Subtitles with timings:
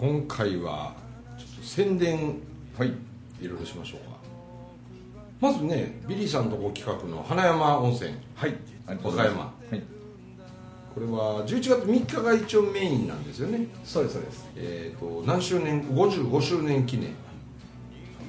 [0.00, 0.94] 今回は
[1.36, 2.40] ちょっと宣伝
[2.78, 4.16] はいいろいろしましょうか。
[5.38, 8.14] まずねビリーさんのとこ企画の花山温泉。
[8.34, 8.54] はい。
[8.86, 9.74] 和歌山す。
[9.74, 9.82] はい。
[10.94, 13.66] これは11月3日が一応メインなんですよね。
[13.84, 14.48] そうですそうです。
[14.56, 17.10] えー、と何周年55周年記念。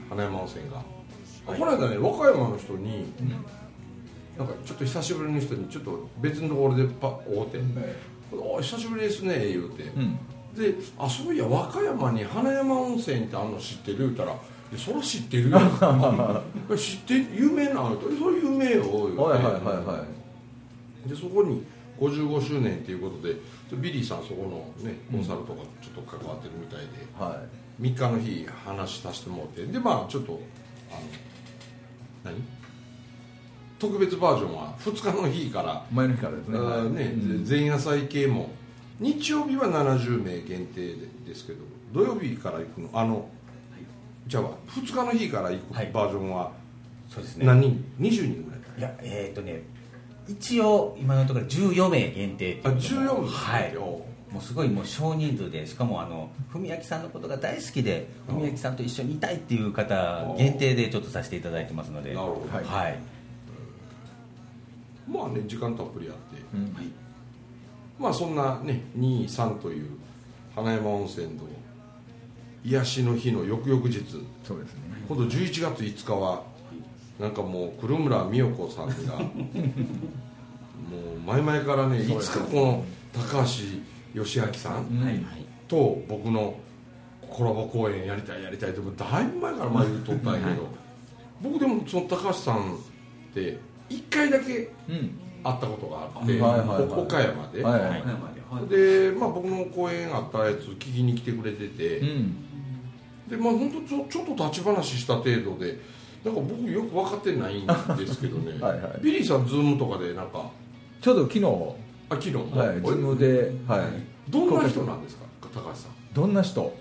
[0.10, 3.14] 花山温泉が、あこの間ね和歌山の人に、
[4.38, 7.62] なんかちょっと久しぶりの人にちょっと別のところでパ会うて
[8.36, 10.20] 「お久しぶりですね」言うて、うん
[10.56, 14.40] で「あそういや和歌山に花山温泉ってあんの知ってる?」言うたら「いや
[14.78, 15.60] そら知ってるよ」
[16.78, 20.06] 知って有名なの?」それ有名よ」言うて、はいはいはいは
[21.08, 21.64] でそこに
[22.00, 23.36] 55周年ということで
[23.78, 27.22] ビリーさんそこのねコンサルとかちょっと関わってるみたいで、い。
[27.22, 27.42] は
[27.80, 30.40] 3日の日話させてもらってでまあちょっと
[30.92, 31.02] あの
[32.24, 32.44] 何？
[33.80, 36.60] 特別バージョンは2日の日から、い前の日からですね。
[36.60, 37.46] ねうん。
[37.50, 38.52] 前夜祭系も
[39.02, 41.60] 日曜日は70名限定でですけど
[41.92, 43.28] 土曜日から行くのあの、
[44.28, 45.92] じゃあ2日の日から行くはい。
[45.92, 46.52] バージョンは
[47.10, 47.46] そうですね。
[47.46, 49.64] 何人、20人ぐらいいやえっ、とね
[50.28, 53.28] 一応今のところ14名限定あいうことも14名？
[53.28, 53.78] はい。
[53.78, 53.82] お
[54.32, 62.14] もうすごいもう少人数でしかもあの文明さんのことが大好きでうん文明さんと一緒にいたいっていう方限定でちょっとさせていただいてますので。
[62.14, 62.56] なるほど。
[62.56, 63.00] はい、はい
[65.10, 66.94] まあね時間たっぷりあって、うん
[68.02, 69.90] まあそんなね23という
[70.56, 71.42] 花山温泉の
[72.64, 74.00] 癒しの日の翌々日。
[74.44, 74.82] そうですね。
[75.08, 76.44] 今度11月5日は
[77.20, 79.26] なんかもう黒村美代子さんが も
[81.16, 83.48] う前々からねいつかこの高橋
[84.14, 84.86] 義明さん
[85.68, 86.56] と僕の
[87.30, 90.68] コラボ公演やりたいやりたいってだいぶ前から前言うとったんやけど
[91.42, 92.78] 僕でもその高橋さんっ
[93.34, 93.60] て
[93.90, 96.84] 1回だけうん会ったことがあって、はいはいはい。
[97.04, 98.68] 岡山で、はいはい。
[98.70, 102.36] で、まあ、僕の公演あったやつ聞きに来てくれてて、うん。
[103.30, 105.80] でまあ本当ちょちょっと立ち話した程度で
[106.26, 108.60] なんか僕よく分かってないんですけどね。
[108.62, 109.00] はいはい。
[109.02, 110.50] ビリーさん Zoom とかでなんか。
[111.02, 111.44] ちょうど昨日。
[111.46, 111.76] は
[112.10, 113.82] あ昨日も、いズームではい。
[114.30, 115.24] どんな人なんですか？
[115.54, 116.62] 高橋さん、どんな人？
[116.62, 116.72] うん。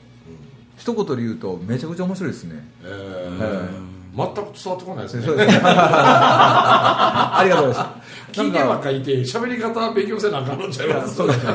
[0.76, 2.68] 一言で言うとめちゃくちゃ面白いですね。
[2.82, 3.38] えー。
[3.38, 5.22] はい全く伝わってこないですね。
[5.26, 5.60] そうですね。
[5.64, 8.40] ありがとうございます。
[8.40, 11.14] 聞いてばなんかっかいて喋り方勉強せなあかんのちゃいます。
[11.14, 11.52] そうですね。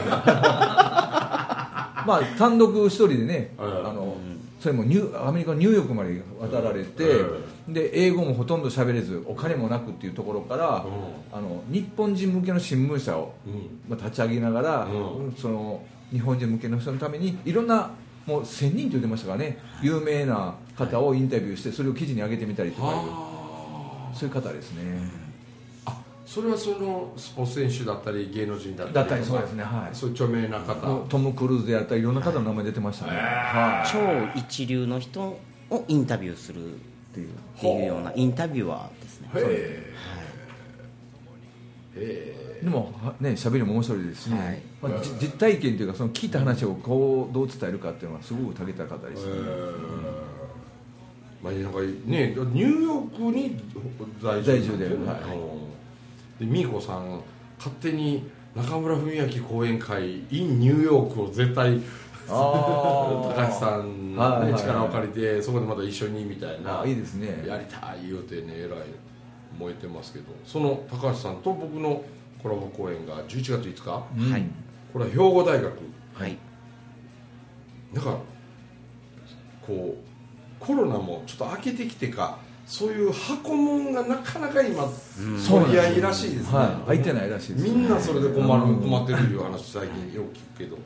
[2.06, 3.70] まあ単独一人でね、はい。
[3.70, 4.16] あの
[4.60, 7.04] それもニュアメリカのニューヨークまで渡られて、
[7.68, 10.86] で英語もほとんど喋れずお金もなくっていうところから、
[11.32, 13.54] あの日本人向けの新聞社を、うん。
[13.90, 15.36] まあ、立ち上げながら、うん。
[15.38, 17.92] その日本人向けの人のためにいろんな
[18.26, 19.60] もう1000人と言ってましたからね。
[19.82, 24.12] 有名な方をインタビューしてそれを記事に上げてみたりとかいうあ。
[24.14, 24.82] そういう方ですね。
[25.86, 29.96] あそれはそのスポーツ選手だったり芸能人だったりだったりそうですねはい。
[29.96, 31.06] そういう著名な方。
[31.08, 33.92] トム・クルーズであったりいろんな方の名前出てましたね、はい。
[34.36, 35.22] 超一流の人
[35.70, 36.78] をインタビューするっ
[37.14, 39.30] ていうっていうようなインタビュアーですね。
[39.36, 39.44] へえ。
[39.44, 40.25] へ
[41.96, 44.92] でもはね喋りも面白いですしね、はい。
[44.94, 49.34] まあ、じ実体験というかその聞いた話をこうどう伝えるかっていうのはすごく長けた方ですね、
[51.42, 53.62] まあなんかねニューヨークに
[54.22, 56.44] 在住在住でうんはい。
[56.44, 57.22] で美子さん
[57.58, 61.80] 勝手に中村文明講演会 in ニューヨークを絶対
[62.28, 64.62] あ 高ー橋さんの、ね、はいはいはい。
[64.62, 66.82] 力を借りてそこでまた一緒にみたいな。
[66.82, 67.46] あいいですね。
[67.48, 68.80] やりたい言うてねえらい
[69.60, 72.04] 燃えてますけどその高橋さんと僕の
[72.42, 74.04] コラボ公演が11月5日。
[74.18, 74.44] うんはい。
[74.94, 75.74] これは兵庫大学。
[76.14, 76.38] はい。
[77.94, 78.18] なんか
[79.66, 84.84] こうコロナもちょっと明けてきてかそういう箱もんがなかなか今
[85.48, 86.68] 取り合いらしいですね、はい。
[86.86, 90.76] 空いてないらしいですみんなそれで困るうん困ってるいう話最近よく聞くけど。
[90.76, 90.82] ね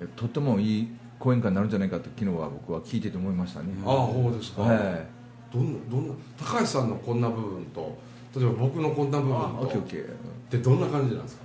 [0.00, 0.88] えとってもいい
[1.20, 5.06] 講演会になるんじゃないかと昨日は僕は聞いてて思いましたね、ああそうですか、はい。
[5.52, 7.96] どんなどんな高橋さんのこんな部分と
[8.34, 10.02] 例えば僕のこんな部分あオッケーオッとケー。
[10.02, 10.06] っ
[10.50, 11.42] てどんな感じなんですか？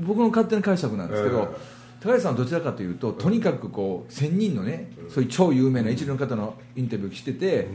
[0.00, 7.68] 僕の勝手な解釈なんですけど、え高橋さんはどちらかというと、とにかくこう1000人のね、そういう超有名な一流の方のインタビューをしてて、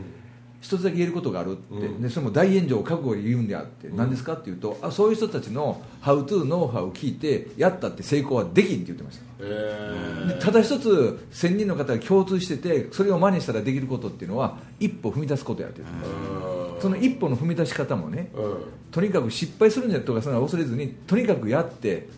[0.60, 2.02] 一つだけ言えることがあるって、うん。
[2.02, 9.24] でそれも大炎上を覚悟で言うんであって、何ですかっていうとあそういう人たちのハウトゥーノウハウを聞いてやったって成功はできんって言ってました。
[9.40, 18.56] えでただ一つ1000人の方が共通しててそれを真似したらできることっていうのは一歩踏み出すことやって言ってます、その一歩の踏み出し方もねうん。
[18.90, 22.08] とにかく失敗するんじゃとかそんなの恐れずにとにかくやって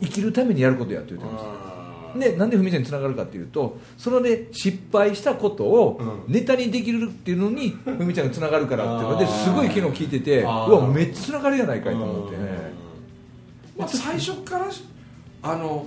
[0.00, 1.73] 生きるためにやることやって言ってました
[2.18, 6.32] でなんで文ちゃんにつながるかっていうとそのね失敗したことをうん。
[6.32, 12.72] ネタにできるっていうのに文ちゃんがつながるからっていうのですごい昨日聞いててうわめっちゃつながるやないかいと思ってね。
[13.76, 14.66] まあ、最初から
[15.42, 15.86] あの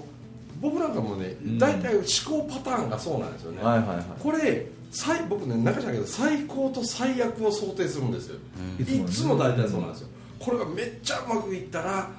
[0.59, 1.57] 僕なんかもねん。
[1.57, 4.05] 大体思考パターンがそうなんですよね、はいはいはい。
[4.19, 8.37] これ最僕ね中じゃけど最高と最悪を想定するんですよ、
[8.79, 8.83] うん。
[8.83, 10.09] いつも大体そうなんですよ。
[10.39, 12.09] これがめっちゃうまくいったら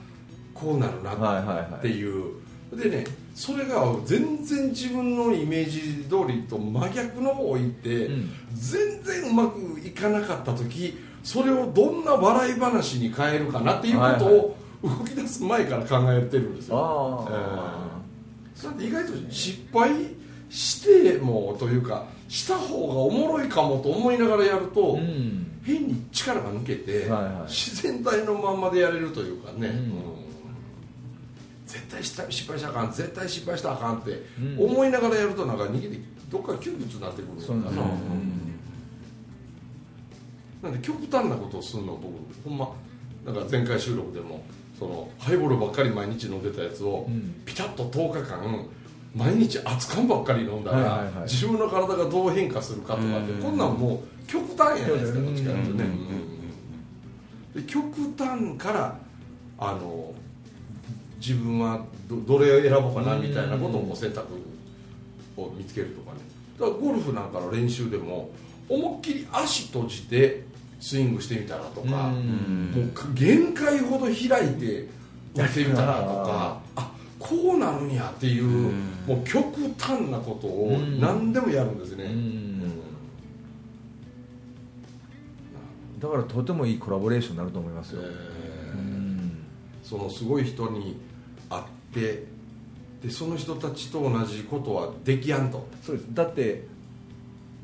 [0.55, 2.31] こうなるなはいはいはいってい。
[2.31, 2.35] う、
[2.73, 3.05] でね
[3.39, 8.31] それが全然自分のイメージ通りと真逆の方行って、うん。
[8.53, 17.31] 全然うまくいかなかった時それをどんな笑い話に変えるかなっていうことを動き出す前から考えてるんですよ、あ
[18.57, 18.65] えー。
[18.65, 19.91] だって意外と失敗
[20.51, 25.61] してもというかした方がおもろいかもと思いながらやると、あうん。
[25.63, 27.49] 変に力が抜けて、はいはい。
[27.49, 30.08] 自然体のまんまでやれるというかね、うんうん
[31.69, 32.21] 絶対失
[32.51, 34.71] 敗したらあかん絶対失敗したらあかんってうん。
[34.73, 36.01] 思いながらやるとなんか逃げて
[36.31, 37.41] どっか窮屈になってくる。
[37.41, 37.95] そうなんですよのか
[40.63, 42.15] な、なんで極端なことをするの僕
[42.49, 42.71] ほんま
[43.25, 44.43] なんか前回収録でも
[44.79, 47.43] そのハイボールばっかり毎日飲んでたやつを、うん。
[47.45, 48.67] ピタッと10日間
[49.15, 53.43] 毎日熱燗ばっかり飲んだら、自分の体がどう変化するかとかって、うん。
[53.43, 55.89] こんなんもう極端やないですかうんどっちかというとね、
[57.67, 58.99] 極端から
[59.59, 60.15] あの
[61.21, 64.27] 自分はどどれを選ぼうかなみたいなことをこう選択
[65.37, 66.21] を見つけるとかね。
[66.59, 68.31] だからゴルフなんかの練習でも
[68.69, 70.45] 思いっきり足閉じて
[70.81, 72.73] スイングしてみたらとか、うん。
[72.75, 74.89] もうか限界ほど開いて
[75.35, 78.73] やってみたらとかあこうなるんやっていう、うん。
[79.07, 81.01] もう極端なことをうん。
[81.01, 82.07] 何でもやるんですね、
[86.01, 88.79] だからとてもいいコラボレーションになると思いますよ、えー。
[88.79, 89.39] うん。
[89.83, 91.01] そのすごい人に
[91.95, 92.25] 会って
[93.03, 95.67] でその人たちと同じことはできやんと。
[95.83, 96.07] そうです。
[96.13, 96.67] だって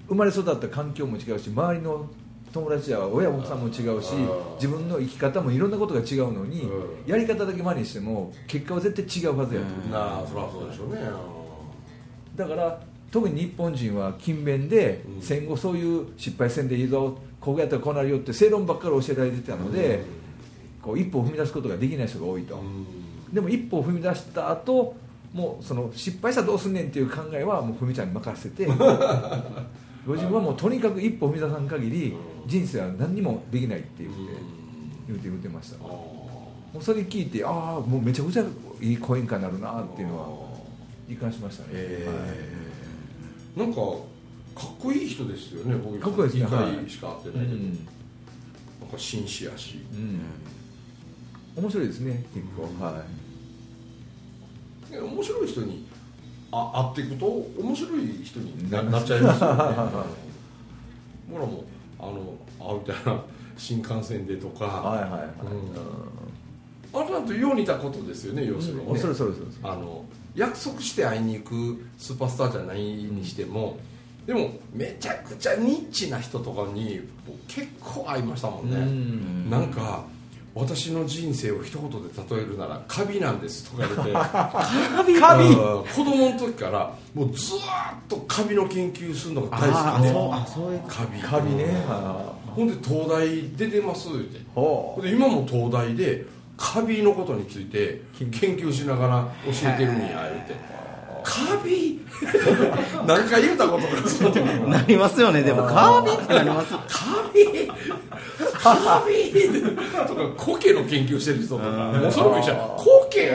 [0.08, 2.08] 生まれ育った環境も違うし周りの
[2.52, 7.10] 友達や親御さんも違うしうん自分の生き方もいろんなことが違うのにうん。
[7.10, 9.90] やり方だけ真似しても結果は絶対違うはずやと、うん。
[9.90, 11.00] なあそりゃそうでしょうね。
[12.36, 12.80] だから
[13.10, 15.22] 特に日本人は勤勉でうん。
[15.22, 20.00] 戦後そういう失敗せんでいいぞこうやったらこうなるよって正論ばっかり教えられてたので、
[20.80, 23.03] こう一歩を踏み出すことができない人が多いと、うん
[23.34, 24.94] でも一歩を踏み出した後
[25.32, 28.66] もうその失敗したらどうすんねんっていう考えはもうふみちゃんに任せて
[30.06, 32.14] ご自分はもうとにかく一歩踏み出さん限りう
[32.46, 32.48] ん。
[32.48, 34.26] 人生は何にもできないって言ってうん
[35.08, 35.76] 言って言ってました。
[35.84, 38.44] あもうそれ聞いてああもうめちゃくちゃ
[38.80, 40.28] いい講演会になるなっていうのは
[41.08, 43.58] 実感しましたね、えはい。
[43.58, 43.80] ーなんか
[44.54, 45.98] かっこいい人ですよね僕。
[45.98, 46.44] かっこいいですね。
[46.44, 47.72] 一回しか会ってないけど、うん。
[48.82, 49.78] なんか紳士やし。
[49.92, 50.20] うん。
[51.62, 52.80] 面白いですね結構、うん。
[52.80, 53.23] はい
[54.90, 55.86] 面白い人に
[56.52, 59.60] あ会っていくと面白い人になななっちゃいますよね。
[61.28, 61.64] 僕らも
[61.98, 63.20] あの会うみたいな
[63.56, 65.20] 新幹線でとか、はいはいはい、
[66.92, 68.92] あれなんとよう似たことですよね要するに、ね。
[68.92, 69.46] うんそれそれそれ。
[69.62, 73.78] あの約束して会いに行くスーパースターじゃないにしても、
[74.26, 77.08] でもめちゃくちゃニッチな人とかに
[77.46, 79.50] 結構会いましたもんね、うん。
[79.50, 80.04] なんか
[80.54, 84.12] 私の人生を一言で例えるならカビなんですとか言って。
[85.20, 85.54] カビ？
[85.54, 87.60] 子供の時からもうずーっ
[88.08, 90.10] とカビの研究するのが大好きで。
[90.32, 91.20] あそうういうカビ。
[91.20, 94.38] カビね、はほんで東大出てますって。
[94.38, 96.24] で今も東大で
[96.56, 100.54] カビのことについて研究しながら教えてるんや言うて
[101.24, 102.00] カビ
[103.06, 103.86] 何回言うたこと
[104.68, 105.42] なりますよね。
[105.42, 106.78] でもカービィってなりますカ
[107.32, 107.68] ビ
[108.52, 111.68] カビとか苔の研究してる人とか。
[111.68, 112.76] もうそれも一緒や。
[112.76, 113.30] 苔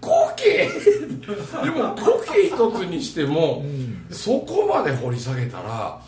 [0.00, 0.68] 苔
[1.64, 3.64] でも苔一つにしても
[4.10, 5.98] そこまで掘り下げたら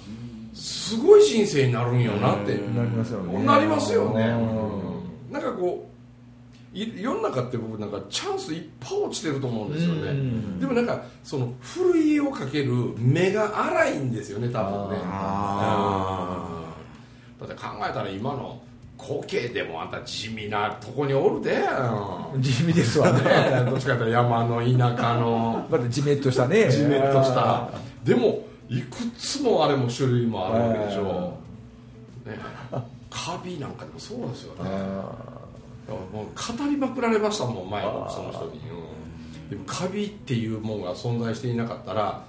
[0.52, 2.52] すごい人生になるんよなって。
[2.52, 3.44] なりますよね。
[3.44, 4.24] なりますよね。
[5.30, 5.32] うん。
[5.32, 5.93] なんかこうい
[6.74, 10.10] 世の中って僕なんかチャンスいっぱい落ちてると思うんですよね。
[10.10, 10.60] うん。
[10.60, 15.04] でもなんかそのふるいをかける目が荒いんですよね多分ね。
[17.40, 18.60] だって考えたら今の
[18.96, 21.60] 苔でもあんた地味なとこにおるで。
[22.34, 23.22] うん地味ですわね。
[23.22, 25.66] ね どっちかというと山の田舎の。
[25.70, 26.70] またジメッとしたね。
[26.70, 27.68] じめっとした。
[28.02, 31.36] でもいくつもあれも種類もあるわけでしょ、
[32.24, 32.38] ね、
[33.10, 34.70] カビなんかでもそうですよね
[35.92, 38.60] もう語りまくられましたもん前僕その人に、
[39.42, 42.24] うん、でもカビっていうものが存在していなかったら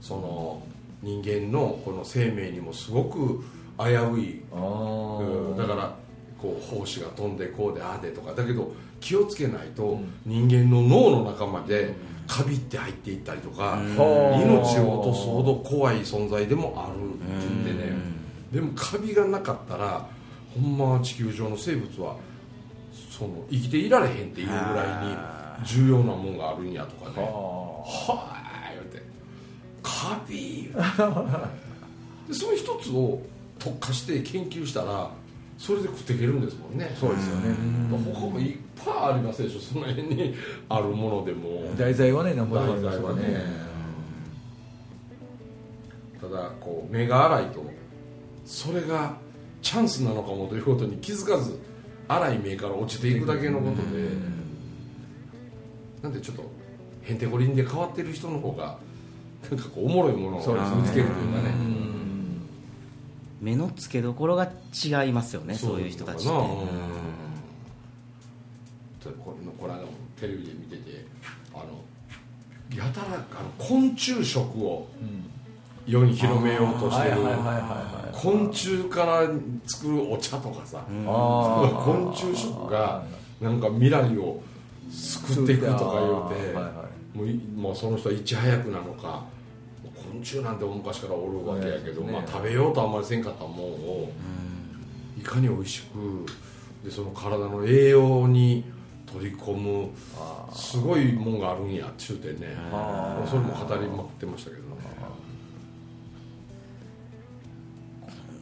[0.00, 0.62] その
[1.02, 3.42] 人間のこの生命にもすごく
[3.78, 5.94] 危うい、うん、だから
[6.40, 8.32] こう胞子が飛んでこうでああでとか。
[8.32, 11.94] だけど気をつけないと人間の脳の中まで
[12.26, 17.92] カビって入っていったりとか、命を落とすほど怖い存在でもあるって言ってね、
[18.52, 20.06] でもカビがなかったら
[20.54, 22.16] ほんま地球上の生物は
[23.10, 27.22] その生きていられへんっていうぐらいに重要なもんがあるんやとかね。
[27.22, 28.70] はあ。
[28.72, 29.02] 言うて。
[29.82, 30.70] カビ。
[32.28, 33.22] でその一つを
[33.58, 35.10] 特化して研究したら
[35.58, 36.94] それで食っていけるんですもんね。
[36.98, 37.54] そうですよね。
[37.90, 39.60] 他もいっぱいありますでしょ。
[39.60, 40.34] その辺に
[40.68, 41.74] あるものでも。
[41.76, 43.22] 題材はね何もはね。
[43.22, 43.70] ね。
[46.20, 47.64] ただこう目が荒いと
[48.44, 49.16] それが
[49.62, 51.58] チャンスなのかもということに気づかず
[52.10, 54.08] 荒い目から落ちていくだけのことで
[56.02, 56.50] なんでちょっと
[57.02, 58.78] へんてこりんで変わってる人の方が
[59.48, 60.44] なんかこうおもろいものを見
[60.84, 61.54] つけるというかね。
[63.40, 64.52] 目の付けどころが
[64.84, 66.24] 違いますよねそういう人たちって。
[66.24, 66.40] そうん。
[69.02, 69.14] これ
[69.58, 69.74] この
[70.20, 71.06] テレビで見てて
[71.54, 71.64] あの
[72.76, 74.88] やたらあの昆虫食を
[75.90, 77.16] 世に広めようとしてる。
[78.12, 79.28] 昆虫から
[79.66, 83.02] 作るお茶とかさ、あ昆虫食が
[83.40, 84.42] なんか未来を
[84.90, 86.00] 救っていくとか
[86.32, 89.24] 言うて、はいはもういもうその人はいち早くなのか。
[90.10, 92.12] 昆虫なんて昔からおるわけやけど、ね。
[92.12, 94.10] まあ、食べようとあんまりせんかったもんを
[95.18, 96.26] いかに美味しく
[96.84, 98.64] でその体の栄養に
[99.12, 99.90] 取り込む
[100.52, 102.56] すごいもんがあるんやっちゅうてね。
[103.28, 104.62] それも語りまくってましたけど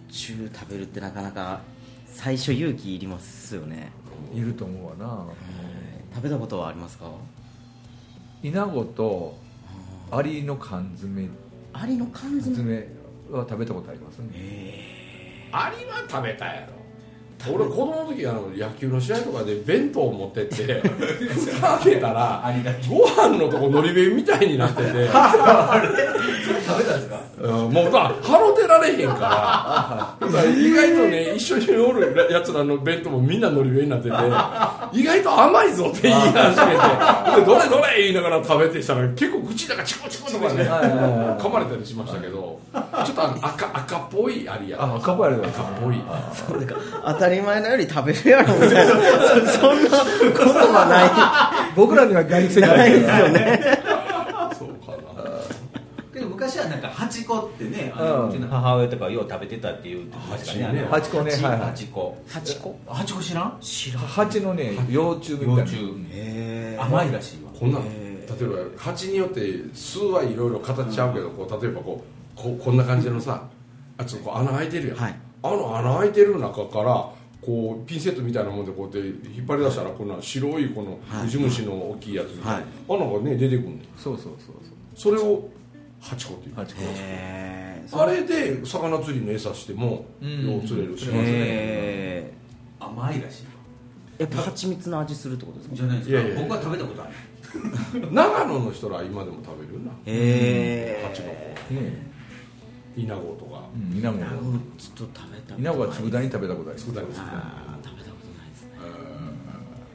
[0.08, 1.60] ね中食べるってなかなか
[2.06, 3.92] 最初勇気いりますよね。
[4.34, 5.26] いると思うわな。
[6.14, 7.10] 食べたことはありますか？
[8.42, 9.36] イナゴと
[10.10, 11.28] アリの缶詰。
[11.72, 12.88] アリの缶缶詰詰
[13.30, 15.48] は食べたことありますね。
[15.52, 16.77] アリは食べたやろ
[17.46, 22.44] 俺子供の時あの野球の試合とかで弁当を持ってって蓋開けたら
[22.88, 25.08] ご飯のとこのり弁みたいになってて。
[26.68, 27.20] 食べたんですか？
[27.40, 30.28] うんもうだハロてられへんから。
[30.50, 37.40] 意外とね一緒におるやつらの弁当もみんなのり弁になってて意外と甘いぞって言い始めて。
[37.40, 45.48] でどれどれ言いながら食べてしたら結構口の中チコチコとかね噛まれたりしましたけどちょっとあの赤赤っぽいアリやあ赤っぽいあれだ。
[45.48, 45.96] 赤っぽい。
[47.18, 48.94] 当たり前のより食べるやろみたいな。
[49.52, 50.04] そ そんなこ
[50.44, 53.60] とは 僕らには外力ないない的ですよね。
[54.58, 54.98] そうかな。
[56.12, 61.30] けど昔はなんかハチコってねあのうちの母親とかよう食べてたっていう確かにねハチコね。
[61.30, 61.60] ハチはいはい。
[61.60, 63.52] ハチコハチコハチコ知らん？
[63.60, 64.02] 知らん。
[64.04, 65.52] 蜂のね幼虫みたいな。
[65.54, 65.76] 幼虫。
[66.78, 67.50] 甘いらしいわ。
[67.58, 69.40] こんな例えば蜂によって
[69.74, 72.04] 数はいろいろ形ちゃうけど、こう例えばこ
[72.36, 73.42] うこうこんな感じのさ
[73.96, 75.14] あちょっとこう穴開いてるやん、はい。
[75.42, 77.08] あの穴開いてる中から
[77.48, 81.26] こうピンセットみたいなもんでこうやって引っ張り出したらこんな白いこのはい。
[81.26, 82.64] ウジ虫の大きいやつみたいな、はい。
[82.90, 84.56] 穴がね出てくるねんそうそうそう。
[84.94, 85.48] それを
[85.98, 86.82] ハチコっていうそう蜂子。
[86.82, 87.98] へー。
[88.02, 90.46] あれで魚釣りの餌してもうん。
[90.46, 92.30] よう釣れるし、へ
[92.78, 93.44] 甘いらしい
[94.18, 95.76] やっぱ蜂蜜の味するってことですか？
[95.76, 97.12] じゃないですいやいやか僕は食べたことある。
[98.12, 99.92] 長野の人らは今でも食べるな。
[100.04, 102.07] へハチノコね
[102.96, 103.62] イナゴとか。
[103.74, 104.22] うんイナゴえ
[104.78, 108.70] ちょっと食べたイナゴは佃煮食べたことあります食べたことないですね。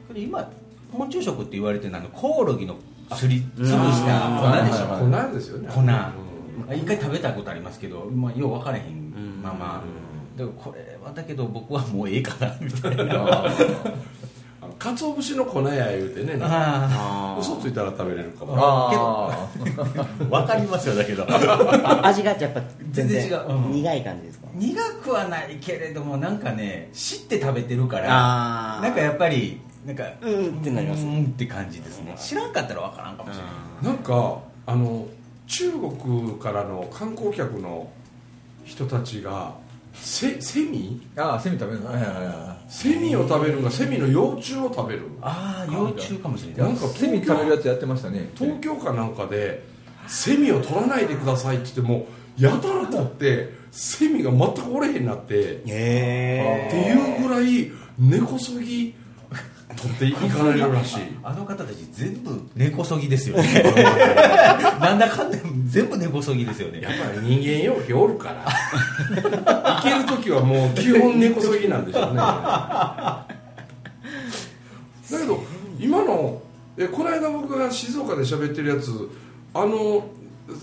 [0.08, 0.50] これ今
[0.92, 2.76] 昆虫食って言われてるのはあのコオロギの
[3.14, 4.86] すりつぶした粉でしょ？
[5.28, 5.68] 粉ですよね。
[5.72, 5.80] 粉。
[5.80, 6.78] うん。
[6.78, 9.40] 一回食べたことありますけど、まあ、よう分からへん。
[9.42, 9.82] まま
[10.36, 13.04] でもこれはだけど僕はもうええかなみたいな
[14.84, 16.34] 鰹節の粉や言うてね。
[17.40, 19.48] 嘘ついたら食べれるかもああ
[20.24, 21.24] 分かりますよだけど。
[21.26, 22.60] あ味がやっぱ
[22.90, 23.48] 全然違う。
[23.48, 23.72] うん。
[23.72, 24.46] 苦い感じですか？
[24.52, 28.08] 苦くはないけれどもなんかね知って食べてるから
[28.82, 31.02] なんかやっぱりなんかうんってなります。
[31.02, 32.14] うんって感じですね。
[32.18, 33.48] 知らんかったら分からんかもしれな
[33.90, 33.94] い。
[33.96, 35.06] なんかあの
[35.46, 37.90] 中国からの観光客の
[38.64, 39.54] 人たちが
[39.94, 41.06] セセミ？
[41.16, 41.90] ああセミ食べるの？
[41.90, 45.02] はいはいはセミを食べるがセミの幼虫を食べる。
[45.20, 46.72] ああ幼虫かもしれない。
[46.72, 48.30] なんかいセミ食べるやつやってましたね。
[48.34, 49.64] 東京かなんかで
[50.06, 52.06] セミを取らないでくださいって言っても
[52.38, 58.94] やたらとってセミが全くおれへんなってってへいうぐらい根こそぎ
[59.76, 60.98] 取っていかれるらしい。
[61.22, 63.62] あの方たち全部根こそぎですよね。
[64.80, 66.80] なんだかんだ全部根こそぎですよね。
[66.80, 68.44] やっぱり人間容器おるから。
[69.80, 72.16] いける時はもう基本根こそぎなんでしょうね。
[72.16, 73.26] だ
[75.10, 75.42] けど
[75.78, 76.42] 今の
[76.76, 78.90] えこの間僕が静岡で喋ってるやつ
[79.54, 80.08] あの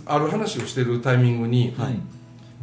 [0.06, 1.74] ある話をしてるタイミングに、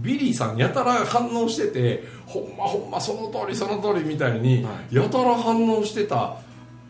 [0.00, 6.36] ビリーさんやたら反応しててほんまほんまその通りその通りみたいに、やたら反応してた。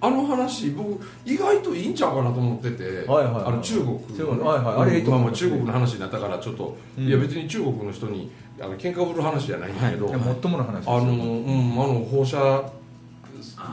[0.01, 3.45] あの話僕意外といいんちゃうかなと思ってて、はいはいはい。
[3.47, 3.99] あの中国。
[4.17, 4.77] 中国はいはい。
[4.77, 10.13] あれいいとまあまあ中国の話になったからちょっと、いや別に中国の人にあの喧嘩売る話じゃないんだけど、い。
[10.13, 12.71] やもっともの話あの、うん、あの放射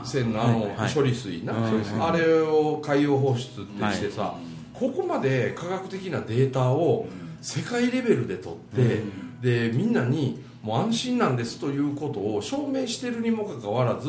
[0.04, 4.34] 線のあのはい処理水な、はいあれを海洋放出ってしてさ、
[4.74, 7.06] ここまで科学的なデータを
[7.40, 9.02] 世界レベルで取って、
[9.42, 14.08] でみんなにもう安心なんですということを証明してるにもかかわらず、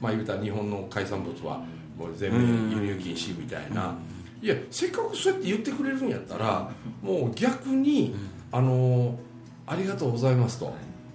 [0.00, 1.62] まあ言うたら日本の海産物は
[1.98, 3.96] もう全面輸入禁止みたいな、
[4.42, 6.70] いやせっかくそうやって言ってくれるんやったら
[7.02, 8.14] もう逆に、
[8.50, 9.18] あの
[9.66, 10.74] ありがとうございますと。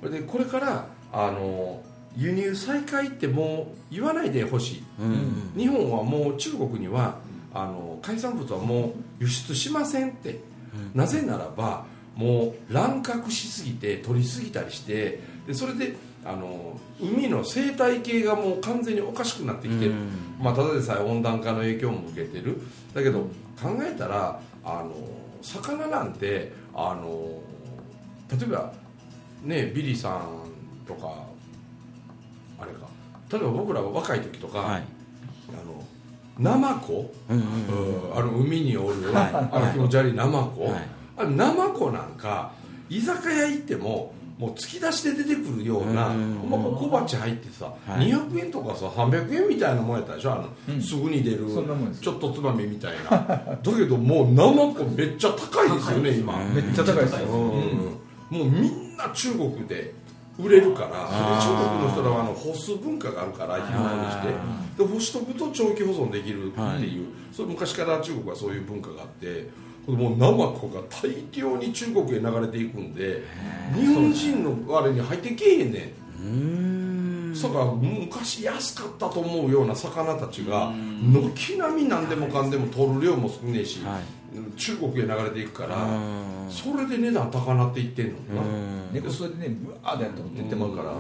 [0.10, 1.82] でこれからあの
[2.16, 4.84] 輸入再開ってもう言わないでほしい。
[5.00, 5.52] うん。
[5.56, 7.20] 日本はもう中国には
[7.54, 10.40] あの海産物はもう輸出しませんって、
[10.94, 11.86] なぜならば
[12.20, 15.96] もう乱獲しすぎて取りすぎたりしてでそれで
[16.26, 19.94] あの海の生態系がもう完全におかしくなってきてる、
[20.38, 22.62] まあ、ただでさえ温暖化の影響も受けてる。
[22.94, 23.22] だけど
[23.62, 24.92] 考えたらあの
[25.42, 27.42] 魚なんてあの
[28.30, 28.74] 例えば
[29.44, 30.52] ねビリーさん
[30.86, 31.24] とか
[32.60, 32.80] あれか。
[33.32, 34.82] 例えば僕らが若い時とか、はい。
[34.82, 35.86] あの
[36.38, 38.08] ナマコ、うんうん。
[38.10, 39.34] うんあの海におる、はい。
[39.34, 42.54] あの気持ち悪いナマコ、はいあのナマコなんか
[42.90, 46.36] 居酒屋行ってももう突き出しで出てくるような、うん。
[46.36, 48.10] ほんま小鉢入ってさ、はい。
[48.10, 50.32] 200円とかさ300円みたいなもんやったでしょ？
[50.32, 50.82] あの、うん。
[50.82, 51.46] すぐに出る
[52.02, 53.10] ちょっとつまみみたいな。
[53.10, 57.28] だけどもうナマコめっちゃ高いですよね今、めっちゃ高いですよ。
[57.28, 58.38] うん。
[58.38, 59.94] もうみんな中国で
[60.40, 60.90] 売れるから
[61.42, 64.28] 中国の人らはあの干す文化があるから干物にして。
[64.78, 69.50] で干しとくと長期保存できるっていう、それ昔から中国はそういう文化があって
[69.90, 73.24] もうナマコが大量に中国へ流れていくんで
[73.76, 76.24] 日本人のあれに入ってけえへんねん。
[76.24, 77.34] うん。
[77.34, 84.04] だから昔安かったと思うような魚たちが軒並み何でもかんでも取る量も少ねえし、はい。
[84.58, 86.48] 中国へ流れていくからうん。
[86.50, 88.94] それで値段高なっていってんのな、うん。
[88.94, 90.92] 根こそぎでねブワーッとやったこと言ってまうから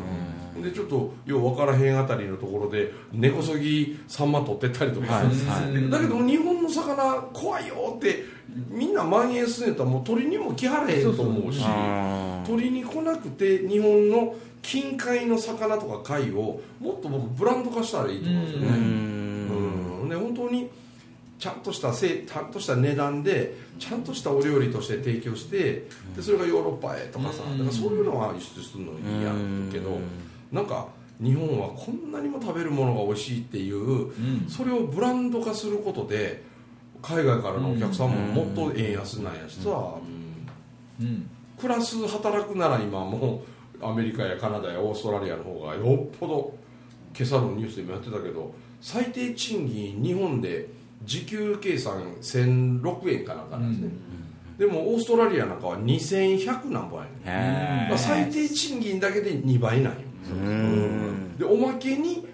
[0.61, 5.31] でちょっとよう分からへんあたりのところで根こそぎサンマ取ってったりとか、はいは
[5.79, 5.89] い。
[5.89, 8.23] だけど日本の魚怖いよって
[8.69, 11.63] みんな蔓延すんやったらもう鳥にも来はれへんと思うし
[12.45, 20.01] 鳥に来なくて日本の近海の魚とか貝をもっと僕ブランド化したらいいと思うんですよね、うん。
[20.01, 20.09] うん。
[20.09, 20.69] で本当に
[21.37, 27.57] ちゃんとしたせいちゃんとした値段でちゃんとしたお料理として提供してでそれがヨーロッパへとかさうん。
[27.59, 29.99] だからそういうのは輸出するのいいやんけど
[30.51, 30.87] なんか
[31.21, 34.45] 日本はこんなにも食べるものが美味しいっていううん。
[34.47, 36.43] それをブランド化することで
[37.01, 41.05] 海外からのお客さんももっと円安なんやしさ、うん。
[41.05, 41.29] うん。
[41.57, 43.43] プラス働くなら今も
[43.81, 46.53] うアメリカやカナダやオーストラリアの方がよっぽど
[47.17, 50.69] 今朝のニュースでもやってたけど最低賃金日本で
[51.03, 53.91] 時給計算1006円かなんかなんですね、
[54.57, 57.31] でもオーストラリアなんかは2100何本や。
[57.87, 59.99] ね最低賃金だけで2倍なんよ。
[60.03, 60.08] うん
[61.37, 62.27] でおまけに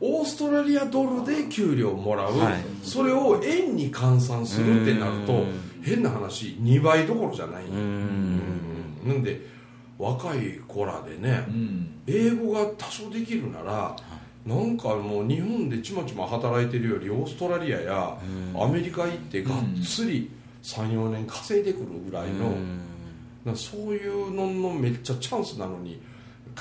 [0.00, 2.64] オーストラリアドルで給料もらう、はい。
[2.82, 5.60] それを円に換算するってなるとうん。
[5.82, 7.64] 変な話2倍どころじゃない。
[7.64, 9.40] なんで
[9.98, 11.90] 若い子らでねうん。
[12.06, 13.94] 英語が多少できるなら
[14.46, 18.18] なんかもう日本でちまちま働いてるよりオーストラリアや
[18.58, 20.30] アメリカ行ってがっつり
[20.62, 22.52] 34年稼いでくるぐらいの、
[23.44, 26.00] なんかそういうののめっちゃチャンスなのに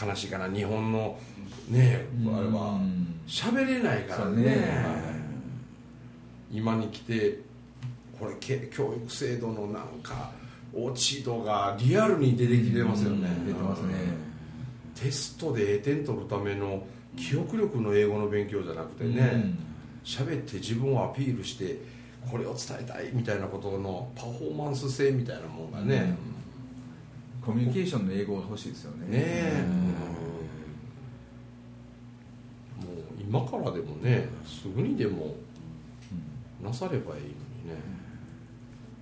[0.06, 1.18] 悲しいかな日本の
[1.70, 2.36] ねうん。
[2.36, 2.80] あれは。
[3.28, 4.26] 喋れないからね。
[4.26, 5.00] そうね。
[6.52, 7.40] 今に来て
[8.20, 10.32] これけ教育制度のなんか
[10.74, 13.30] 落ち度がリアルに出てきてますよね。
[13.46, 13.96] 出てますね。
[14.96, 16.84] テストで A 点取るための
[17.16, 19.16] 記憶力の英語の勉強じゃなくてうん。
[19.16, 19.70] ね
[20.04, 21.78] 喋、って自分をアピールして
[22.30, 26.16] これを伝えたいみたいなことのパフォーマンス性みたいなもんがね、
[27.46, 29.18] コミュニケーションの英語が欲しいですよね。
[29.18, 29.64] ね
[32.78, 35.36] もう今からでもねすぐにでも
[36.62, 37.30] なさればいいのにね、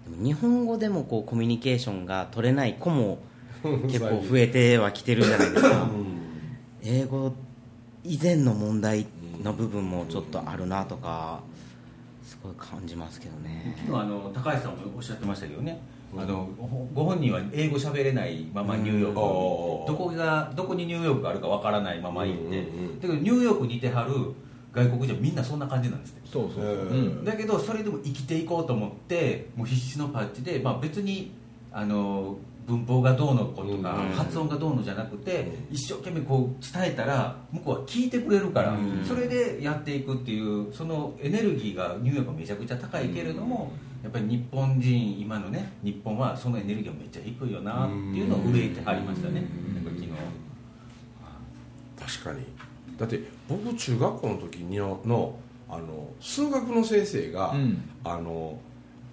[0.05, 3.19] でも日本語でもこうコミュニケーションが取れない子も
[3.63, 5.83] 結構増えてはきてるじゃないですか。
[5.83, 6.17] うん。
[6.83, 7.33] 英語
[8.03, 9.07] 以前の問題
[9.43, 11.41] の部分もちょっとあるなとか
[12.23, 13.75] すごい感じますけどね。
[13.85, 15.81] 昨日あの高橋さんもおっしゃってましたけどね、
[16.15, 22.61] あのごご本人は英語喋れないままニューヨークに行ってどこがどこにニューヨークがあるかわからないまま行って、うんうんう
[22.93, 22.99] ん。
[22.99, 24.13] だけどニューヨークにいてはる
[24.73, 26.29] 外国人はみんなそんな感じなんですって。
[26.31, 27.25] そうそうそう、ん。
[27.25, 31.33] だけどそれでも生きていこうと思ってもう必死のパッチで、まあ、別に
[31.71, 34.09] あの文法がどうのこうとか、うん。
[34.09, 39.05] 発音がどうのじゃなくて、一生懸命こう伝えたら向こうは聞いてくれるから、うん。
[39.05, 43.71] それでやっていくっていうそのエネルギーがニューヨークはめちゃくちゃ高いけれども、
[44.07, 49.75] やっぱり日本人今のね日本はそのエネルギーがめっちゃ低いよなっていうのを憂いてはりましたね、うん。
[49.75, 50.07] なんか昨日。
[52.23, 52.45] 確かに。
[52.97, 55.37] だって僕中学校の時にのの
[55.69, 57.81] あの数学の先生が、うん。
[58.05, 58.57] あの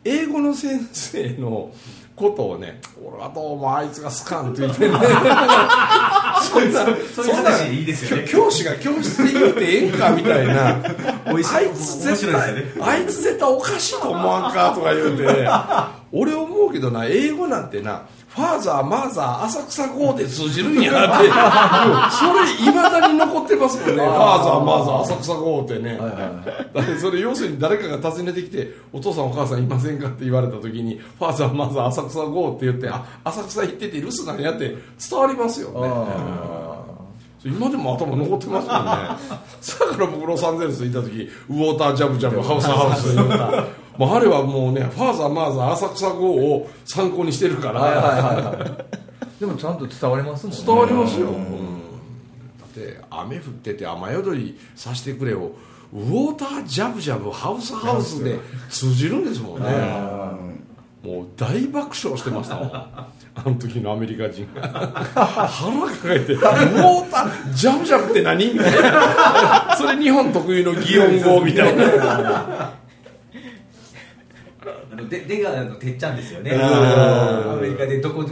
[0.05, 1.73] 英語の先生の
[2.15, 4.95] ことをね「俺はどうもあいつが好かん」って言ってね。
[6.45, 8.29] そんなそういう話いいですよね。
[8.29, 10.81] 教師が教室で言うてええんかみたいな
[11.27, 11.57] 美味しい。
[11.57, 15.49] あいつ絶対、ねあいつ絶対おかしいと思わんかとか言うて。
[16.17, 21.29] 俺思うけどな英語なんてなファーザーマーザー浅草号で通じるんやって。
[22.11, 24.03] それいまだに残ってますもんね。
[24.05, 26.71] ファーザーマーザー浅草号ってね、はいはいはい。
[26.75, 34.77] だってそれ要するに誰かが訪ねてきて「お父さんお母さんいませんか?」って言われた時に「ファーザーマーザー浅草号」って言って「あ浅草行ってて留守なんや」って
[35.11, 35.75] 伝わりますよね。
[35.85, 36.64] あ
[37.45, 38.91] 今でも頭残ってますもんね。
[39.81, 43.15] だから僕ロサンゼルス行った時ウォータージャブジャブハウスハウス。
[43.15, 43.65] 言った
[43.99, 49.41] もうあれはもうねファーザーマーザー浅草号を参考にしてるから、ーはいはいはいはい。
[49.41, 50.63] でもちゃんと伝わりますもんね。
[50.67, 51.35] 伝わりますよ、うん。
[52.59, 55.53] だって雨降ってて雨宿りさせてくれを
[55.93, 59.69] ウォータージャブジャブハウスハウスで通じるんですもんね
[61.05, 62.71] もう大爆笑してましたもん。
[62.73, 63.09] あ
[63.45, 64.49] の時のアメリカ人。
[64.55, 72.73] が腹抱えて「ウォータージャブジャブって何?」みたいなそれ日本特有の擬音語みたいな。
[74.93, 76.53] あので出川のてっちゃんですよね。
[76.53, 76.63] うん。
[76.63, 78.31] アメリカでどこで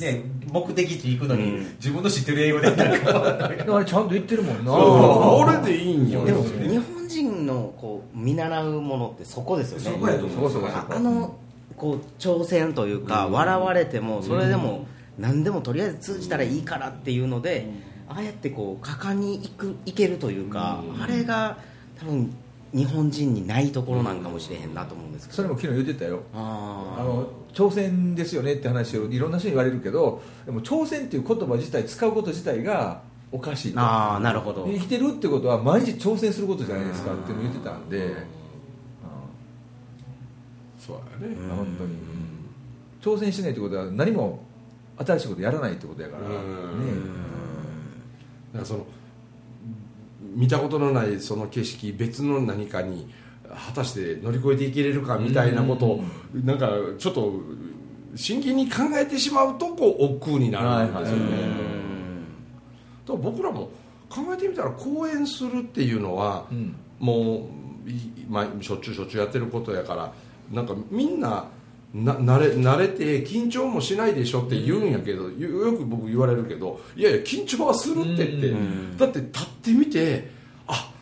[0.00, 3.84] ね目的地行くのに、自分の知ってる英語でなんかだから。
[3.84, 4.72] ちゃんと言ってるもんな。
[4.74, 6.24] 俺でいいんよ。
[6.24, 9.84] でも日本人のこう見習うものってそこですよね。
[9.84, 10.50] そこやと思う。
[10.50, 11.36] そこそこそこああの
[11.76, 14.86] こう挑戦というか、笑われてもそれでも
[15.18, 17.68] 何でもとりあえず通じたらいいからっていうので、
[18.08, 21.58] ああやってこう果敢にいくいけるというか、あれが
[21.98, 22.34] 多分
[22.72, 26.22] 日本人にないところなんかもしれへんなと思うんですけど、それも昨日言ってたよ。
[26.34, 33.00] ああの挑戦ですよねって話をいろんな人に言われるけどでも挑戦っていう言葉自体使うこと自体が
[33.32, 33.80] おかしいと。
[33.80, 34.66] あーなるほど。
[34.66, 38.14] 生きてるってことは毎日挑戦することじゃないですかっていうのを言ってたんで、
[40.88, 41.36] そうやね。
[41.52, 41.96] あ本当に、
[43.02, 44.42] 挑戦しないってことは何も
[44.96, 46.32] 新しいことやらないってことやから、うん。
[46.32, 46.38] ね
[48.54, 48.86] だからその
[50.34, 53.08] 見たことのないその景色別の何かに
[53.66, 57.34] 果たして乗り越えていけれるかみたいなことをなんかちょっと
[58.16, 61.50] 真剣に考えてしまうとこう億劫になるんですよね、はいはいはい。
[63.06, 63.70] だから僕らも
[64.08, 66.74] 考えてみたら講演するっていうのは、うん。
[66.98, 67.48] も
[67.86, 70.12] ういまあ、しょっちゅうしょっちゅうやってることやから
[70.50, 71.48] なんかみんな
[71.94, 78.54] な慣れ慣れて緊張もしないでしょって言うんやけど、よよく僕言われるけどいやいや緊張はするってって、
[78.98, 80.30] だって立ってみて
[80.66, 80.92] あ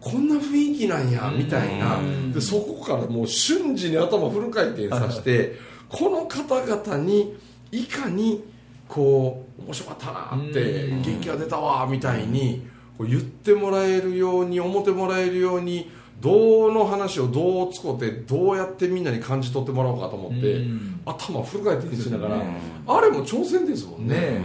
[0.00, 1.98] こんな雰囲気なんやみたいな。
[2.32, 5.56] でそこからもう瞬時に頭フル回転させて
[5.88, 7.36] この方々に
[7.70, 8.42] いかに
[8.88, 11.02] こう面白かったなってうん。
[11.02, 12.66] 元気が出たわみたいに
[12.98, 15.90] こう言ってもらえるように思ってもらえるように
[16.22, 21.00] どの話をどう使ってどうやってみんなに感じ取ってもらおうかと思ってうん。
[21.04, 24.14] 頭フル回転しながらねあれも挑戦ですもんね。
[24.14, 24.44] ね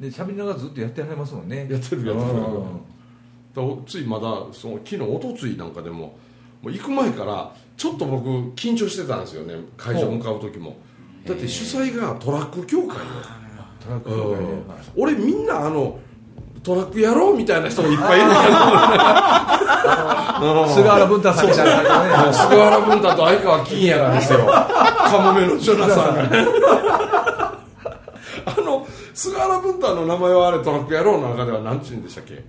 [0.00, 1.68] で喋りながらずっとやってはりますもんね。
[1.70, 2.38] やってるやってる。
[3.60, 3.76] うん。
[3.76, 6.16] だついまだその昨日おとついなんかでも
[6.62, 9.54] もう行く前からちょっと僕緊張してたんですよね。
[9.76, 10.76] 会場向かう時も。
[11.26, 13.04] だって主催がトラック協会よ。
[13.78, 14.46] トラックうんとかね。
[14.46, 15.98] はい俺みんなあの
[16.64, 18.36] トラックやろうみたいな人もいっぱいいるけ
[20.40, 22.32] ど菅原文太さんみたいなね。
[22.32, 24.40] 菅原文太と相川金也がですよ。
[24.48, 26.22] カモメのジョナサンが
[28.46, 32.42] あの菅原文太の名前はあれトラック野郎の中では何て言うんでしたっけ？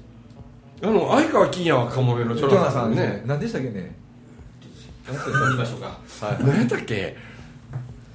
[0.84, 3.22] あの相川金也はカモメのジジョナサンね。
[3.26, 3.96] 何でしたっけね？
[5.08, 5.56] 言い。
[5.58, 5.98] ましょうか？
[6.40, 7.16] 何やったっけ？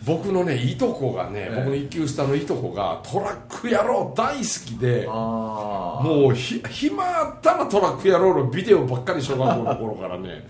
[0.05, 1.57] 僕のねいとこがね、ええ。
[1.57, 10.47] 僕の一級下のいとこがトラック野郎大好きであもうひ暇あったらトラック野郎のビデオばっかり小学校の頃からね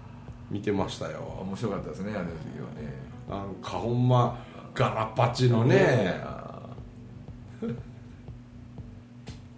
[0.50, 1.20] 見てましたよ。
[1.42, 2.94] 面白かったですねあの時はね。
[3.28, 4.38] なんかほんま
[4.74, 6.20] ガラパチのね。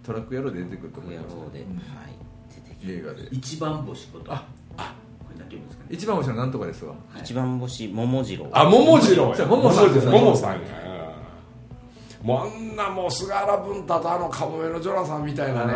[0.03, 1.75] トラック野郎で出てくると思い野ます郎で、うん。
[1.75, 1.83] はい、
[2.81, 3.27] 出て映画で。
[3.31, 4.33] 一番星こと。
[4.33, 4.45] あ
[5.47, 5.89] て言うんですかね。
[5.91, 6.93] 一番星のなんとかですわ。
[7.19, 8.47] 一番星桃次郎。
[8.51, 9.93] あ桃次郎桃さん。
[9.93, 10.87] です桃さんや。
[12.23, 15.73] もうあんなもう菅原文太とあのカモメのジョナサンみたいなね。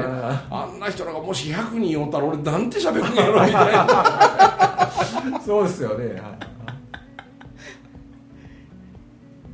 [0.49, 5.39] あんな人らがもし100人おったら俺なんて喋るんやろみたいな。
[5.45, 6.17] そうですよね、はい。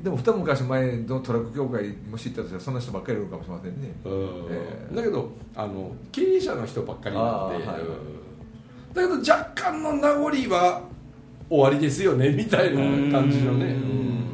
[0.04, 3.94] でも二昔前のトラック業界も知ったとしたらそんな人ばっかりいるかもしれませんね。
[4.06, 7.82] ええだけどあの経営者の人ばっかりになって、あーはい。
[7.82, 8.27] うん
[8.98, 10.82] だけど若干の名残は
[11.50, 12.82] 終わりですよねみたいな
[13.20, 14.26] 感じのね、うん。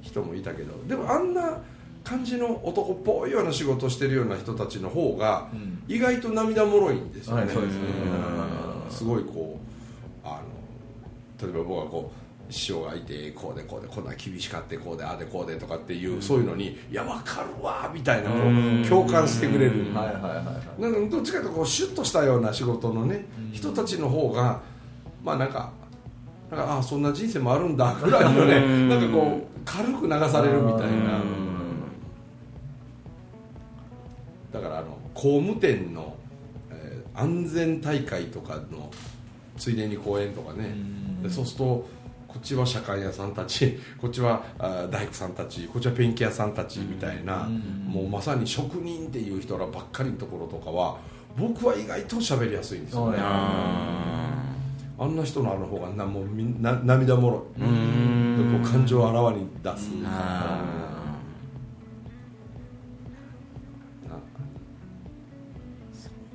[0.00, 0.72] 人もいたけど。
[0.88, 1.58] でもあんな
[2.02, 5.82] 感じの男っぽいような仕事してるような人たちの方がうん。
[5.88, 7.80] 意外と涙もろいんですよね、はいそうですね。
[8.86, 8.90] うん。
[8.90, 9.58] すごいこ
[10.24, 12.21] うあの例えば僕がこう
[12.52, 24.60] 師匠がいてこうでこうでこんな厳しかってこうでああでこうでとかっていう、そういうのに「いや分かるわ」みたいなこう共感してくれる、なんかどっちかというとこうシュッとしたような仕事のね、人たちの方が
[25.24, 25.72] まあなんか
[26.50, 31.20] なんかああそんな人生もあるんだぐらいのねなんかこう軽く流されるみたいな。
[34.52, 36.14] だからあの工務店の、
[36.70, 38.90] えー安全大会とかの
[39.58, 40.74] ついでに公演とかね。
[41.22, 41.86] でそうすると
[42.32, 44.42] こっちは車械屋さんたち こっちは
[44.90, 47.46] 大工さんたちこっちはペンキ屋さんたちみたいな
[47.86, 50.96] もうまさに職人っていう人らばっかりのところとかは
[51.36, 53.18] 僕は意外と喋りやすいんですよね。
[53.20, 57.60] あんな人のあの方がなもうみんな涙もろい。
[57.60, 59.90] でこう感情をあらわに出す。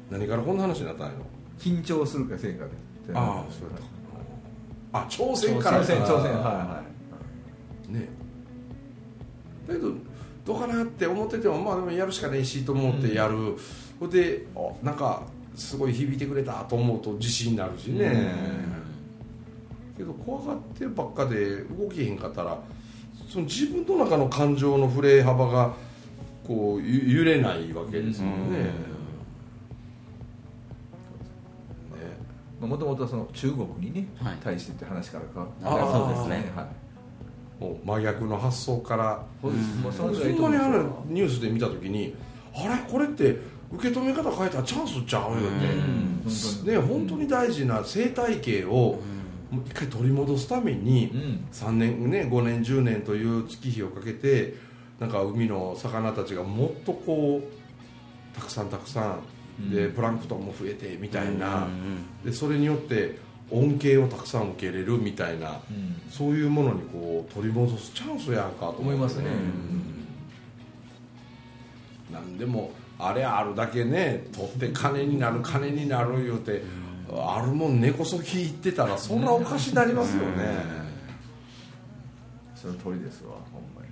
[0.09, 1.25] 何からこんな話になったんやろ。
[1.59, 2.71] 緊張するかせんかで。
[3.13, 3.96] ああそうやった
[4.93, 5.81] あ挑戦から。
[5.81, 6.83] 挑戦挑戦はいは
[7.89, 8.09] ね。
[9.67, 9.91] だけど
[10.45, 13.55] どうかなって思っててもまあでもやるしかねえしと思ってやる、
[13.99, 15.23] それであなんか
[15.55, 18.33] すごい響いてくれたと思うと自信になるしね、
[19.97, 22.57] けど怖がってばっかで動けへんかったら
[23.27, 25.73] その自分の中の感情の振れ幅が
[26.47, 28.53] こうゆ揺れないわけですもん。
[28.53, 28.69] ね、
[32.59, 34.37] もともとその中国にね、はい。
[34.43, 36.51] 対してって話からかあそうですね。
[36.55, 37.63] はい。
[37.63, 39.23] もう真逆の発想から。
[39.41, 42.15] そんなにあうんですよのニュースで見た時に
[42.55, 42.91] あれ？
[42.91, 43.37] これって
[43.71, 46.21] 受け止め方変えたらチャンスちゃうよって、うん。
[46.23, 46.33] 本
[46.65, 46.77] 当に。
[46.77, 48.99] ね、本当に大事な生態系を
[49.51, 51.47] もう一回取り戻すためにうん。
[51.51, 54.55] 3年ね5年10年という月日をかけて
[54.99, 59.19] なんか海の魚たちがもっとこうたくさんたくさん
[59.59, 61.67] でプランクトンも増えてみたいな。
[62.23, 63.17] でそれによって
[63.49, 66.01] 恩恵をたくさん受けれるみたいなうん。
[66.11, 69.25] そういうものにこう取り戻すチャンスやんかと思いますね。
[72.09, 72.13] うん。
[72.13, 76.63] なんでもあれあるだけね取って金になる金になる言うて
[77.11, 80.37] あるもん根こそぎ言ってたらそんなおかしになりますよね。
[80.43, 80.87] ね
[82.55, 83.87] その通りですわほんまに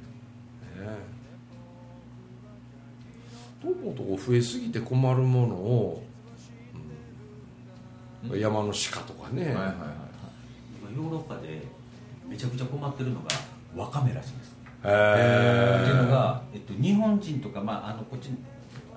[3.74, 6.16] とうとう増えすぎて困るものを、うん
[8.34, 9.74] 山の鹿とかね、はいはいはい
[10.82, 11.62] 今ヨーロッパで
[12.28, 13.28] めちゃくちゃ困ってるのが
[13.76, 14.56] ワカメらしいです。
[14.84, 18.30] へっていうのが、えっと、日本人とか、まあ、あのこっち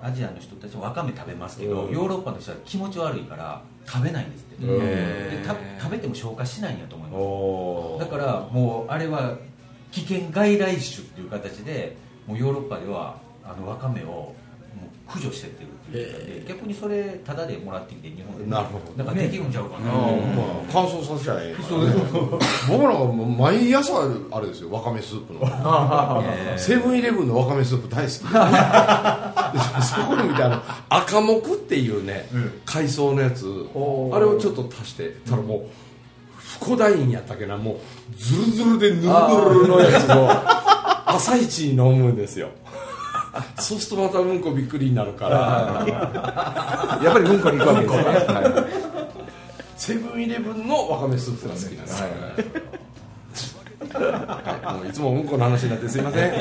[0.01, 1.93] アジアの人たちはわかめ食べますけど、うん。
[1.93, 8.11] ヨーロッパの人は気持ち悪いから食べないんですって、うんでた食べても消化しないんやと思います。
[8.11, 9.37] だからもうあれは
[9.91, 14.33] 危険外来種っていう形でもうヨーロッパではあのわかめを
[15.09, 21.55] 駆除してってるっていうことで逆にそれタダでもらってきて日本でなるほどなんかできるんちゃうかな、あーまあ乾燥させちゃえ
[22.69, 23.93] 僕なんかもう毎朝
[24.31, 25.39] あれですよわかめスープの。
[25.43, 26.57] えー。
[26.57, 28.13] セブンイレブンのわかめスープ大好き。
[28.13, 32.29] で そこに見てあの赤木っていうね、
[32.65, 33.45] 海藻のやつ
[34.13, 35.61] あれをちょっと足してたらもう
[36.35, 37.77] フコダインやったっけなもう
[38.15, 39.09] ズルズルでヌルヌ
[39.61, 40.29] ルのやつを
[41.11, 42.49] 朝一に飲むんですよ
[43.59, 45.83] そうするとまたうんこびっくりになるから。
[47.03, 47.93] やっぱりうんこに行くわけです
[48.27, 48.33] ね。
[48.33, 48.65] は
[49.77, 52.15] セブンイレブンのわかめスープが好きなんですよ、は
[54.73, 54.75] い。
[54.75, 56.31] もういつもうんこの話になってすいません、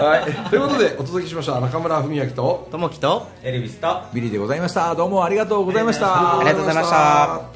[0.51, 1.61] ということでお届けしました。
[1.61, 2.67] 中村文昭と。
[2.71, 4.03] ともきとエルビスと。
[4.13, 4.97] いビリーでございました。
[4.97, 6.41] どうもありがとうございました。
[6.41, 7.48] ありがとうございました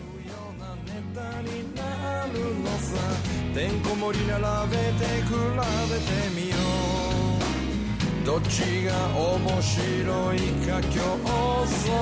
[8.33, 11.93] どっちが面白いか競争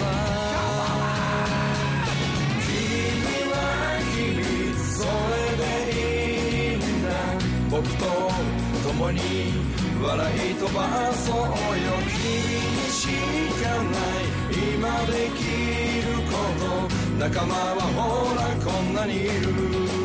[0.00, 0.02] だ。
[2.64, 2.72] 君
[3.52, 3.54] は
[4.16, 4.40] 君
[4.80, 7.12] それでいいんだ。
[7.70, 8.02] 僕と
[8.88, 9.20] 共に
[10.02, 11.44] 笑い飛ばそうよ。
[12.08, 12.24] 君
[12.72, 13.04] にし
[13.62, 14.56] かない。
[14.56, 15.44] 今でき
[16.00, 16.96] ること。
[17.18, 20.03] 仲間はほらこんなにいる。